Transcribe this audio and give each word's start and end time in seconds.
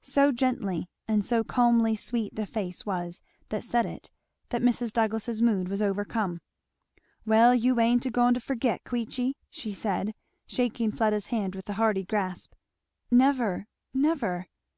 So 0.00 0.32
gently, 0.32 0.88
and 1.06 1.22
so 1.22 1.44
calmly 1.44 1.94
sweet 1.94 2.34
the 2.34 2.46
face 2.46 2.86
was 2.86 3.20
that 3.50 3.62
said 3.64 3.84
it 3.84 4.10
that 4.48 4.62
Mrs. 4.62 4.94
Douglass's 4.94 5.42
mood 5.42 5.68
was 5.68 5.82
overcome. 5.82 6.40
"Well 7.26 7.54
you 7.54 7.78
ain't 7.78 8.06
agoing 8.06 8.32
to 8.32 8.40
forget 8.40 8.84
Queechy?" 8.84 9.34
she 9.50 9.74
said, 9.74 10.14
shaking 10.46 10.90
Fleda's 10.90 11.26
hand 11.26 11.54
with 11.54 11.68
a 11.68 11.74
hearty 11.74 12.02
grasp. 12.04 12.54
"Never 13.10 13.66
never!" 13.92 14.46